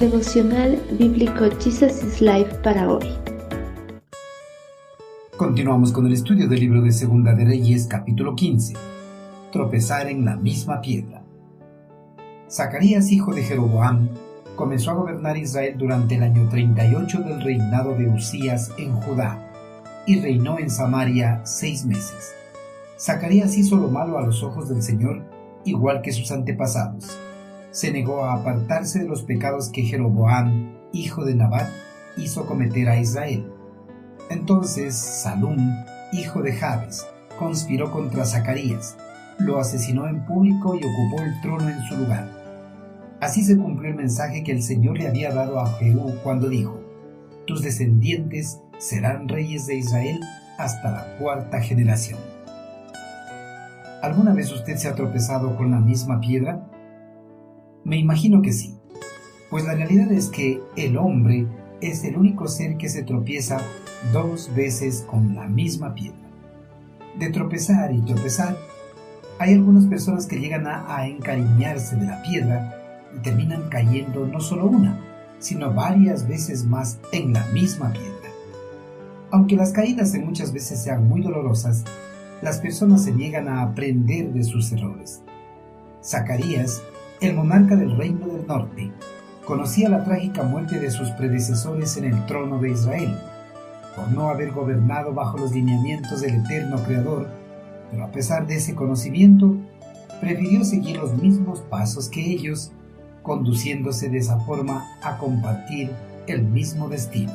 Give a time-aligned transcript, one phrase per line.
[0.00, 3.06] Devocional Bíblico Jesus is Life para hoy.
[5.38, 8.74] Continuamos con el estudio del libro de Segunda de Reyes, capítulo 15.
[9.52, 11.22] Tropezar en la misma piedra.
[12.50, 14.10] Zacarías, hijo de Jeroboam,
[14.54, 19.50] comenzó a gobernar Israel durante el año 38 del reinado de Usías en Judá
[20.06, 22.34] y reinó en Samaria seis meses.
[22.98, 25.22] Zacarías hizo lo malo a los ojos del Señor,
[25.64, 27.18] igual que sus antepasados.
[27.76, 31.68] Se negó a apartarse de los pecados que Jeroboam, hijo de Nabat,
[32.16, 33.52] hizo cometer a Israel.
[34.30, 35.58] Entonces Salum,
[36.10, 37.06] hijo de Jabes,
[37.38, 38.96] conspiró contra Zacarías,
[39.38, 42.30] lo asesinó en público y ocupó el trono en su lugar.
[43.20, 46.80] Así se cumplió el mensaje que el Señor le había dado a Jehú cuando dijo,
[47.46, 50.18] Tus descendientes serán reyes de Israel
[50.56, 52.20] hasta la cuarta generación.
[54.00, 56.66] ¿Alguna vez usted se ha tropezado con la misma piedra?
[57.86, 58.74] Me imagino que sí,
[59.48, 61.46] pues la realidad es que el hombre
[61.80, 63.60] es el único ser que se tropieza
[64.12, 66.18] dos veces con la misma piedra.
[67.16, 68.56] De tropezar y tropezar,
[69.38, 72.74] hay algunas personas que llegan a, encariñarse de la piedra
[73.16, 75.00] y terminan cayendo no solo una,
[75.38, 78.32] sino varias veces más en la misma piedra.
[79.30, 81.84] Aunque las caídas en muchas veces sean muy dolorosas,
[82.42, 85.22] las personas se niegan a aprender de sus errores.
[86.02, 86.82] Zacarías,
[87.20, 88.92] el monarca del reino del norte,
[89.44, 93.16] conocía la trágica muerte de sus predecesores en el trono de Israel,
[93.94, 97.28] por no haber gobernado bajo los lineamientos del eterno Creador,
[97.90, 99.56] pero a pesar de ese conocimiento,
[100.20, 102.72] prefirió seguir los mismos pasos que ellos,
[103.22, 105.90] conduciéndose de esa forma a compartir
[106.26, 107.32] el mismo destino.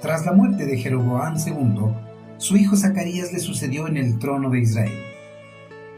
[0.00, 1.92] Tras la muerte de Jeroboam II,
[2.36, 5.13] su hijo Zacarías le sucedió en el trono de Israel.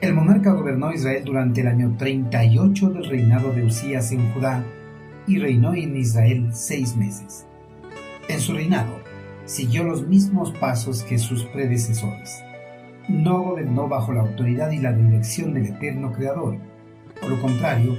[0.03, 4.63] El monarca gobernó Israel durante el año 38 del reinado de Usías en Judá
[5.27, 7.47] y reinó en Israel seis meses.
[8.29, 8.93] En su reinado,
[9.47, 12.43] siguió los mismos pasos que sus predecesores.
[13.09, 16.59] No gobernó bajo la autoridad y la dirección del eterno Creador.
[17.19, 17.97] Por lo contrario,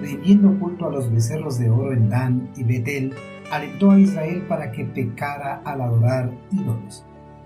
[0.00, 3.12] rindiendo culto a los becerros de oro en Dan y Betel,
[3.52, 7.04] alentó a Israel para que pecara al adorar ídolos,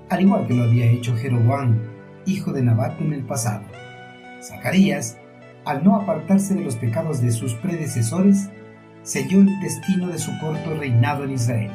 [0.08, 1.80] al igual que lo había hecho Jeroboam,
[2.26, 3.64] hijo de Nabat en el pasado.
[4.42, 5.18] Zacarías,
[5.64, 8.50] al no apartarse de los pecados de sus predecesores,
[9.02, 11.70] selló el destino de su corto reinado en Israel.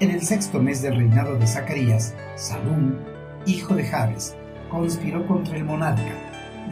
[0.00, 2.94] En el sexto mes del reinado de Zacarías, Salum,
[3.46, 4.36] hijo de Jabes,
[4.70, 6.14] conspiró contra el monarca,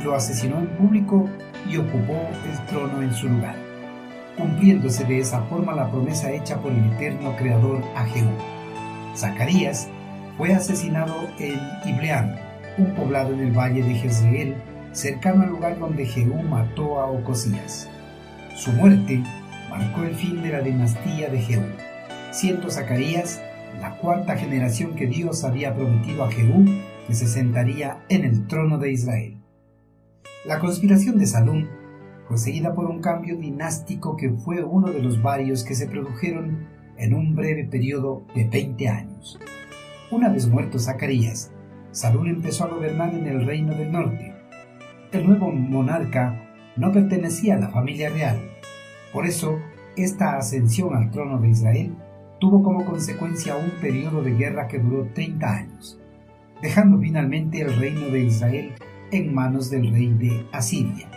[0.03, 1.29] lo asesinó en público
[1.69, 3.57] y ocupó el trono en su lugar,
[4.37, 8.31] cumpliéndose de esa forma la promesa hecha por el eterno Creador a Jehú.
[9.15, 9.89] Zacarías
[10.37, 12.39] fue asesinado en Ibleán,
[12.79, 14.55] un poblado en el valle de Jezreel,
[14.93, 17.89] cercano al lugar donde Jehú mató a Ocosías.
[18.57, 19.23] Su muerte
[19.69, 21.65] marcó el fin de la dinastía de Jehú,
[22.33, 23.41] siendo Zacarías
[23.81, 26.65] la cuarta generación que Dios había prometido a Jehú
[27.07, 29.37] que se sentaría en el trono de Israel.
[30.45, 31.67] La conspiración de Salum
[32.27, 36.69] fue seguida por un cambio dinástico que fue uno de los varios que se produjeron
[36.97, 39.39] en un breve periodo de 20 años.
[40.11, 41.53] Una vez muerto Zacarías,
[41.93, 44.30] Salum empezó a gobernar en el reino del norte.
[45.13, 46.41] El nuevo monarca
[46.77, 48.39] no pertenecía a la familia real.
[49.13, 49.59] Por eso,
[49.97, 51.97] esta ascensión al trono de Israel
[52.39, 55.99] tuvo como consecuencia un periodo de guerra que duró 30 años,
[56.63, 58.73] dejando finalmente el reino de Israel
[59.11, 61.09] en manos del rey de Asiria.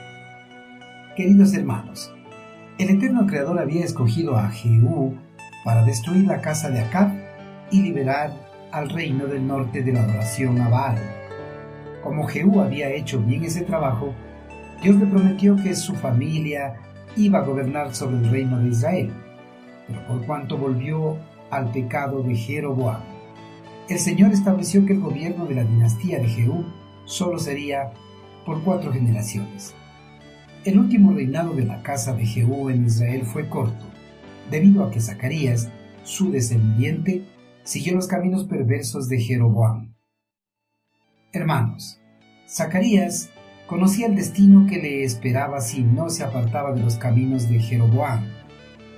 [1.15, 2.11] Queridos hermanos,
[2.79, 5.15] el eterno Creador había escogido a Jehú
[5.63, 7.11] para destruir la casa de Acab
[7.69, 8.31] y liberar
[8.71, 11.22] al reino del norte de la adoración a Baal.
[12.03, 14.13] Como Jehú había hecho bien ese trabajo,
[14.81, 16.75] Dios le prometió que su familia
[17.15, 19.13] iba a gobernar sobre el reino de Israel
[19.87, 21.17] pero por cuanto volvió
[21.49, 23.01] al pecado de Jeroboam.
[23.89, 26.65] El Señor estableció que el gobierno de la dinastía de Jehú
[27.05, 27.91] solo sería
[28.45, 29.73] por cuatro generaciones.
[30.63, 33.85] El último reinado de la casa de Jehú en Israel fue corto,
[34.49, 35.69] debido a que Zacarías,
[36.03, 37.25] su descendiente,
[37.63, 39.92] siguió los caminos perversos de Jeroboam.
[41.35, 41.99] Hermanos,
[42.47, 43.31] Zacarías
[43.65, 48.23] conocía el destino que le esperaba si no se apartaba de los caminos de Jeroboam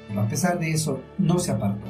[0.09, 1.87] pero a pesar de eso no se apartó.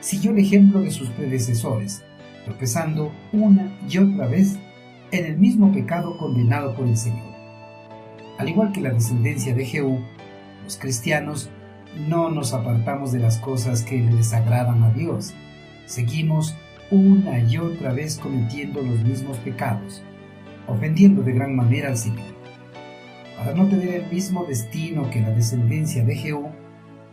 [0.00, 2.04] Siguió el ejemplo de sus predecesores,
[2.44, 4.58] tropezando una y otra vez
[5.10, 7.34] en el mismo pecado condenado por el Señor.
[8.36, 10.00] Al igual que la descendencia de Jehú,
[10.64, 11.48] los cristianos
[12.06, 15.32] no nos apartamos de las cosas que le desagradan a Dios.
[15.86, 16.54] Seguimos
[16.90, 20.02] una y otra vez cometiendo los mismos pecados,
[20.66, 22.26] ofendiendo de gran manera al Señor.
[23.36, 26.48] Para no tener el mismo destino que la descendencia de Jehú,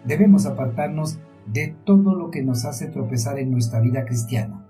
[0.06, 4.66] debemos apartarnos de todo lo que nos hace tropezar en nuestra vida cristiana.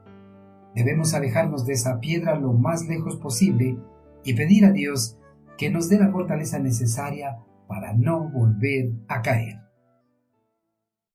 [0.75, 3.77] Debemos alejarnos de esa piedra lo más lejos posible
[4.23, 5.17] y pedir a Dios
[5.57, 7.37] que nos dé la fortaleza necesaria
[7.67, 9.64] para no volver a caer.